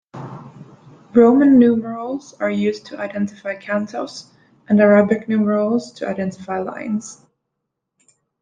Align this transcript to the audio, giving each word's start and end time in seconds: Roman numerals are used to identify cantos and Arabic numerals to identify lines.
Roman 1.13 1.59
numerals 1.59 2.33
are 2.39 2.49
used 2.49 2.87
to 2.87 2.97
identify 2.97 3.53
cantos 3.55 4.31
and 4.67 4.81
Arabic 4.81 5.29
numerals 5.29 5.91
to 5.91 6.07
identify 6.09 6.57
lines. 6.57 7.23